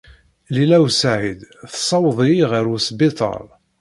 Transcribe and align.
Lila 0.55 0.77
u 0.85 0.87
Saɛid 0.99 1.39
tessaweḍ-iyi 1.71 2.45
ɣer 2.51 2.65
wesbiṭar. 2.71 3.45